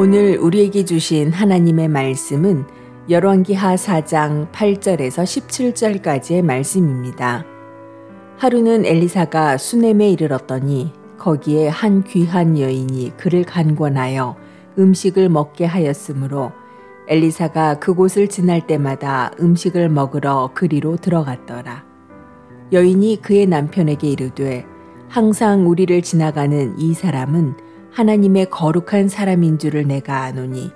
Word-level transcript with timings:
오늘 0.00 0.38
우리에게 0.38 0.86
주신 0.86 1.30
하나님의 1.30 1.88
말씀은 1.88 2.64
열왕기하 3.10 3.74
4장 3.74 4.50
8절에서 4.50 5.24
17절까지의 5.24 6.40
말씀입니다. 6.40 7.44
하루는 8.38 8.86
엘리사가 8.86 9.58
수넴에 9.58 10.08
이르렀더니 10.08 10.94
거기에 11.18 11.68
한 11.68 12.02
귀한 12.04 12.58
여인이 12.58 13.18
그를 13.18 13.44
간권하여 13.44 14.36
음식을 14.78 15.28
먹게 15.28 15.66
하였으므로 15.66 16.52
엘리사가 17.06 17.78
그곳을 17.80 18.28
지날 18.28 18.66
때마다 18.66 19.32
음식을 19.38 19.90
먹으러 19.90 20.52
그리로 20.54 20.96
들어갔더라. 20.96 21.84
여인이 22.72 23.20
그의 23.20 23.44
남편에게 23.44 24.08
이르되 24.08 24.64
항상 25.08 25.68
우리를 25.68 26.00
지나가는 26.00 26.78
이 26.78 26.94
사람은 26.94 27.54
하나님의 27.92 28.50
거룩한 28.50 29.08
사람인 29.08 29.58
줄을 29.58 29.86
내가 29.86 30.22
아노니 30.22 30.70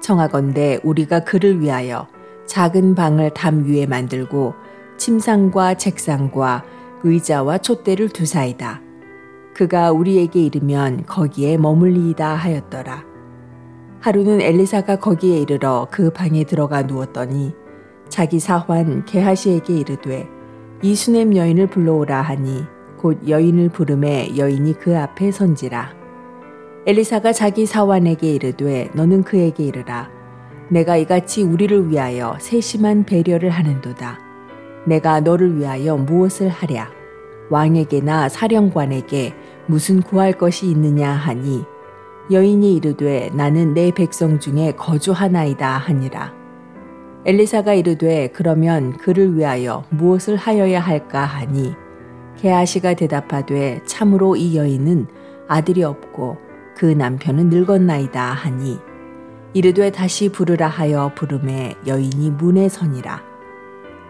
청하건대 0.00 0.80
우리가 0.82 1.20
그를 1.20 1.60
위하여 1.60 2.08
작은 2.46 2.94
방을 2.94 3.30
담 3.30 3.64
위에 3.64 3.86
만들고 3.86 4.54
침상과 4.96 5.74
책상과 5.74 6.64
의자와 7.02 7.58
촛대를 7.58 8.08
두사이다. 8.08 8.80
그가 9.54 9.92
우리에게 9.92 10.42
이르면 10.42 11.06
거기에 11.06 11.56
머물리이다 11.56 12.34
하였더라. 12.34 13.04
하루는 14.00 14.40
엘리사가 14.40 14.96
거기에 14.96 15.38
이르러 15.40 15.88
그 15.90 16.10
방에 16.10 16.44
들어가 16.44 16.82
누웠더니 16.82 17.54
자기 18.08 18.38
사환 18.38 19.04
게하시에게 19.04 19.74
이르되 19.74 20.28
이 20.82 20.94
수냄 20.94 21.34
여인을 21.34 21.68
불러오라 21.68 22.22
하니 22.22 22.64
곧 22.98 23.28
여인을 23.28 23.70
부름에 23.70 24.36
여인이 24.36 24.74
그 24.74 24.96
앞에 24.96 25.30
선지라. 25.30 25.95
엘리사가 26.88 27.32
자기 27.32 27.66
사환에게 27.66 28.32
이르되 28.32 28.90
너는 28.94 29.24
그에게 29.24 29.64
이르라. 29.64 30.08
내가 30.68 30.96
이같이 30.96 31.42
우리를 31.42 31.90
위하여 31.90 32.36
세심한 32.38 33.04
배려를 33.04 33.50
하는도다. 33.50 34.20
내가 34.86 35.18
너를 35.18 35.58
위하여 35.58 35.96
무엇을 35.96 36.48
하랴? 36.48 36.88
왕에게나 37.50 38.28
사령관에게 38.28 39.34
무슨 39.66 40.00
구할 40.00 40.32
것이 40.32 40.70
있느냐 40.70 41.10
하니 41.10 41.64
여인이 42.30 42.76
이르되 42.76 43.30
나는 43.34 43.74
내 43.74 43.90
백성 43.90 44.38
중에 44.38 44.70
거주하나이다 44.76 45.68
하니라. 45.68 46.32
엘리사가 47.24 47.74
이르되 47.74 48.28
그러면 48.28 48.96
그를 48.96 49.36
위하여 49.36 49.82
무엇을 49.90 50.36
하여야 50.36 50.78
할까 50.78 51.24
하니 51.24 51.74
게하시가 52.36 52.94
대답하되 52.94 53.82
참으로 53.86 54.36
이 54.36 54.56
여인은 54.56 55.08
아들이 55.48 55.82
없고 55.82 56.45
그 56.76 56.84
남편은 56.84 57.48
늙었나이다 57.48 58.22
하니 58.22 58.78
이르되 59.54 59.90
다시 59.90 60.28
부르라 60.28 60.68
하여 60.68 61.12
부름에 61.14 61.74
여인이 61.86 62.30
문에 62.32 62.68
서니라. 62.68 63.22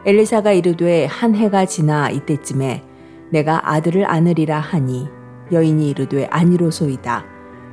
엘리사가 0.05 0.53
이르되 0.53 1.07
한 1.07 1.35
해가 1.37 1.67
지나 1.67 2.11
이때쯤에 2.11 2.83
내가 3.31 3.73
아들을 3.73 4.05
안으리라 4.11 4.59
하니 4.59 5.09
여인이 5.53 5.89
이르되 5.91 6.27
아니로소이다. 6.27 7.25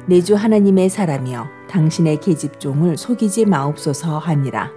내 0.05 0.21
주 0.21 0.35
하나님의 0.35 0.89
사람이여 0.89 1.47
당신의 1.69 2.19
계집종을 2.19 2.97
속이지 2.97 3.45
마옵소서 3.45 4.19
하니라. 4.19 4.69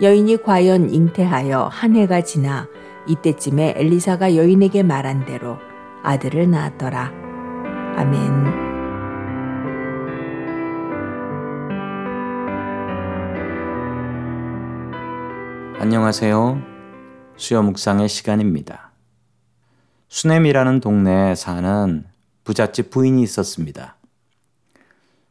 여인이 0.00 0.42
과연 0.42 0.88
잉태하여 0.88 1.68
한 1.70 1.96
해가 1.96 2.22
지나 2.22 2.68
이때쯤에 3.06 3.74
엘리사가 3.76 4.36
여인에게 4.36 4.82
말한 4.82 5.26
대로 5.26 5.58
아들을 6.02 6.50
낳았더라. 6.50 7.12
아멘. 7.96 8.65
안녕하세요. 15.78 16.62
수요 17.36 17.62
묵상의 17.62 18.08
시간입니다. 18.08 18.92
수넴이라는 20.08 20.80
동네에 20.80 21.34
사는 21.34 22.06
부잣집 22.44 22.88
부인이 22.88 23.22
있었습니다. 23.22 23.96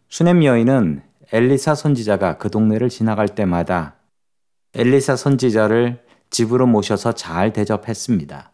수넴 0.07 0.43
여인은 0.43 1.01
엘리사 1.31 1.73
선지자가 1.73 2.37
그 2.37 2.51
동네를 2.51 2.89
지나갈 2.89 3.29
때마다 3.29 3.95
엘리사 4.75 5.15
선지자를 5.15 6.05
집으로 6.29 6.67
모셔서 6.67 7.13
잘 7.13 7.51
대접했습니다. 7.51 8.51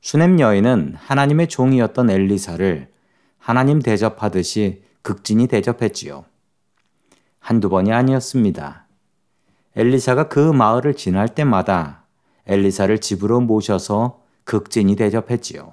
수넴 0.00 0.40
여인은 0.40 0.96
하나님의 0.98 1.46
종이었던 1.46 2.10
엘리사를 2.10 2.90
하나님 3.38 3.80
대접하듯이 3.80 4.82
극진히 5.02 5.46
대접했지요. 5.46 6.24
한두 7.38 7.68
번이 7.68 7.92
아니었습니다. 7.92 8.87
엘리사가 9.78 10.26
그 10.26 10.40
마을을 10.40 10.94
지날 10.94 11.28
때마다 11.28 12.02
엘리사를 12.46 12.98
집으로 12.98 13.40
모셔서 13.40 14.20
극진히 14.42 14.96
대접했지요. 14.96 15.72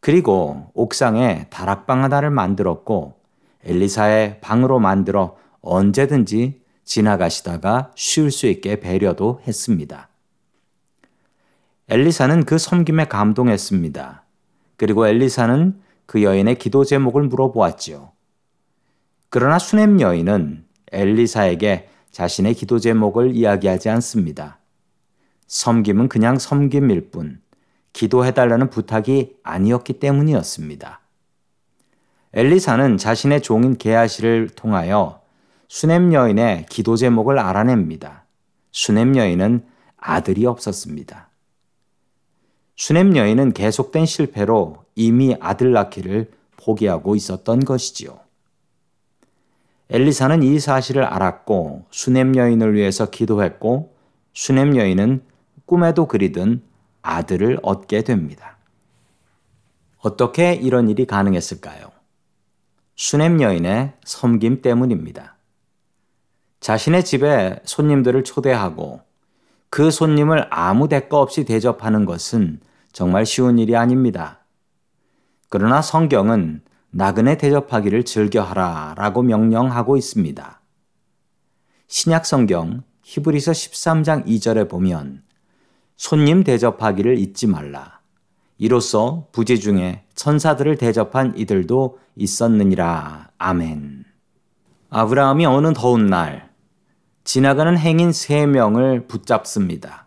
그리고 0.00 0.70
옥상에 0.72 1.48
다락방 1.50 2.04
하나를 2.04 2.30
만들었고 2.30 3.20
엘리사의 3.64 4.40
방으로 4.40 4.78
만들어 4.78 5.36
언제든지 5.60 6.62
지나가시다가 6.84 7.90
쉴 7.94 8.30
수 8.30 8.46
있게 8.46 8.80
배려도 8.80 9.42
했습니다. 9.46 10.08
엘리사는 11.90 12.44
그 12.46 12.56
섬김에 12.56 13.08
감동했습니다. 13.08 14.22
그리고 14.78 15.06
엘리사는 15.06 15.82
그 16.06 16.22
여인의 16.22 16.54
기도 16.54 16.84
제목을 16.84 17.24
물어보았지요. 17.24 18.10
그러나 19.28 19.58
수넴 19.58 20.00
여인은 20.00 20.64
엘리사에게 20.92 21.90
자신의 22.10 22.54
기도 22.54 22.78
제목을 22.78 23.34
이야기하지 23.34 23.88
않습니다. 23.90 24.58
섬김은 25.46 26.08
그냥 26.08 26.38
섬김일 26.38 27.10
뿐 27.10 27.40
기도해달라는 27.92 28.70
부탁이 28.70 29.36
아니었기 29.42 29.94
때문이었습니다. 29.94 31.00
엘리사는 32.34 32.98
자신의 32.98 33.42
종인 33.42 33.76
게하시를 33.76 34.50
통하여 34.50 35.22
수넴 35.68 36.12
여인의 36.12 36.66
기도 36.68 36.96
제목을 36.96 37.38
알아냅니다. 37.38 38.24
수넴 38.70 39.16
여인은 39.16 39.66
아들이 39.96 40.46
없었습니다. 40.46 41.28
수넴 42.76 43.16
여인은 43.16 43.52
계속된 43.54 44.06
실패로 44.06 44.84
이미 44.94 45.36
아들 45.40 45.72
낳기를 45.72 46.30
포기하고 46.56 47.16
있었던 47.16 47.64
것이지요. 47.64 48.20
엘리사는 49.90 50.42
이 50.42 50.60
사실을 50.60 51.04
알았고 51.04 51.86
수넴 51.90 52.36
여인을 52.36 52.74
위해서 52.74 53.08
기도했고 53.08 53.94
수넴 54.34 54.76
여인은 54.76 55.22
꿈에도 55.64 56.06
그리던 56.06 56.62
아들을 57.02 57.60
얻게 57.62 58.02
됩니다. 58.02 58.58
어떻게 59.98 60.52
이런 60.52 60.88
일이 60.88 61.06
가능했을까요? 61.06 61.90
수넴 62.96 63.40
여인의 63.40 63.94
섬김 64.04 64.60
때문입니다. 64.60 65.36
자신의 66.60 67.04
집에 67.04 67.60
손님들을 67.64 68.24
초대하고 68.24 69.00
그 69.70 69.90
손님을 69.90 70.48
아무 70.50 70.88
대가 70.88 71.18
없이 71.20 71.44
대접하는 71.44 72.04
것은 72.04 72.60
정말 72.92 73.24
쉬운 73.24 73.58
일이 73.58 73.76
아닙니다. 73.76 74.40
그러나 75.48 75.80
성경은 75.80 76.62
나그네 76.90 77.36
대접하기를 77.36 78.04
즐겨하라 78.04 78.94
라고 78.96 79.22
명령하고 79.22 79.96
있습니다. 79.96 80.60
신약 81.86 82.24
성경 82.24 82.82
히브리서 83.02 83.52
13장 83.52 84.26
2절에 84.26 84.68
보면 84.68 85.22
손님 85.96 86.44
대접하기를 86.44 87.18
잊지 87.18 87.46
말라. 87.46 88.00
이로써 88.56 89.28
부재 89.32 89.56
중에 89.56 90.04
천사들을 90.14 90.78
대접한 90.78 91.36
이들도 91.36 91.98
있었느니라. 92.16 93.28
아멘. 93.36 94.04
아브라함이 94.90 95.44
어느 95.46 95.72
더운 95.74 96.06
날 96.06 96.50
지나가는 97.22 97.76
행인 97.76 98.12
세 98.12 98.46
명을 98.46 99.06
붙잡습니다. 99.06 100.06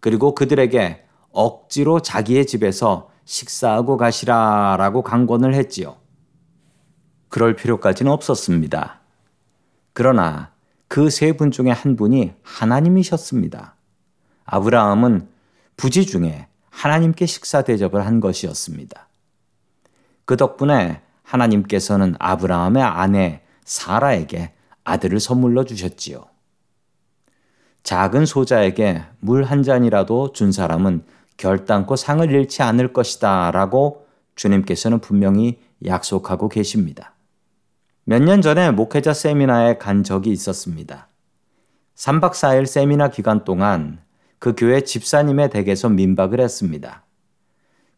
그리고 0.00 0.34
그들에게 0.34 1.04
억지로 1.30 2.00
자기의 2.00 2.46
집에서 2.46 3.08
식사하고 3.24 3.96
가시라라고 3.96 5.02
강권을 5.02 5.54
했지요. 5.54 6.01
그럴 7.32 7.56
필요까지는 7.56 8.12
없었습니다. 8.12 9.00
그러나 9.94 10.50
그 10.86 11.06
세 11.08 11.32
분 11.32 11.50
중에 11.50 11.70
한 11.70 11.96
분이 11.96 12.34
하나님이셨습니다. 12.42 13.74
아브라함은 14.44 15.28
부지 15.78 16.04
중에 16.04 16.46
하나님께 16.68 17.24
식사 17.24 17.62
대접을 17.62 18.04
한 18.04 18.20
것이었습니다. 18.20 19.08
그 20.26 20.36
덕분에 20.36 21.00
하나님께서는 21.22 22.16
아브라함의 22.18 22.82
아내 22.82 23.40
사라에게 23.64 24.52
아들을 24.84 25.18
선물로 25.18 25.64
주셨지요. 25.64 26.26
작은 27.82 28.26
소자에게 28.26 29.04
물 29.20 29.44
한 29.44 29.62
잔이라도 29.62 30.34
준 30.34 30.52
사람은 30.52 31.06
결단코 31.38 31.96
상을 31.96 32.30
잃지 32.30 32.62
않을 32.62 32.92
것이다 32.92 33.52
라고 33.52 34.06
주님께서는 34.34 34.98
분명히 34.98 35.58
약속하고 35.86 36.50
계십니다. 36.50 37.11
몇 38.04 38.20
년 38.22 38.42
전에 38.42 38.70
목회자 38.72 39.14
세미나에 39.14 39.78
간 39.78 40.02
적이 40.02 40.30
있었습니다. 40.32 41.08
3박 41.96 42.32
4일 42.32 42.66
세미나 42.66 43.08
기간 43.10 43.44
동안 43.44 44.00
그 44.38 44.54
교회 44.56 44.80
집사님의 44.80 45.50
댁에서 45.50 45.88
민박을 45.88 46.40
했습니다. 46.40 47.04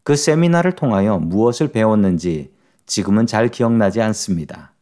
그 0.03 0.15
세미나를 0.15 0.73
통하여 0.73 1.17
무엇을 1.17 1.69
배웠는지 1.69 2.53
지금은 2.85 3.25
잘 3.25 3.49
기억나지 3.49 3.99
않습니다. 4.01 4.73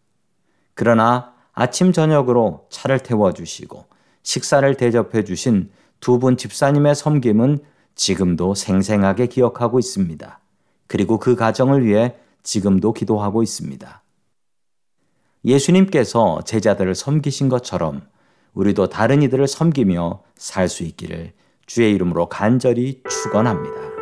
그러나 0.74 1.34
아침 1.54 1.94
저녁으로 1.94 2.68
차를 2.69 3.00
태워주시고 3.00 3.86
식사를 4.24 4.76
대접해 4.76 5.24
주신 5.24 5.72
두 6.02 6.19
분 6.19 6.36
집사님의 6.36 6.96
섬김은 6.96 7.60
지금도 7.96 8.56
생생하게 8.56 9.28
기억하고 9.28 9.80
있습니다. 9.80 10.40
그리고 10.88 11.18
그 11.18 11.38
가정을 11.38 11.86
위해 11.86 12.16
지금도 12.42 12.92
기도하고 12.92 13.42
있습니다. 13.42 14.03
예수님께서 15.45 16.42
제자들을 16.45 16.95
섬기신 16.95 17.50
것처럼 17.50 18.01
우리도 18.54 18.90
다른 18.90 19.22
이들을 19.22 19.48
섬기며 19.48 20.24
살 20.36 20.69
수 20.69 20.84
있기를 20.84 21.34
주의 21.66 21.94
이름으로 21.94 22.28
간절히 22.30 23.01
축원합니다. 23.10 23.93